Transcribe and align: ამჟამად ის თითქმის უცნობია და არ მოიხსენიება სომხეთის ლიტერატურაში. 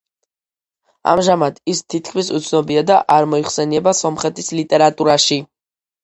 ამჟამად 1.09 1.59
ის 1.73 1.81
თითქმის 1.93 2.31
უცნობია 2.39 2.83
და 2.91 2.97
არ 3.17 3.27
მოიხსენიება 3.33 3.93
სომხეთის 3.99 4.49
ლიტერატურაში. 4.61 5.39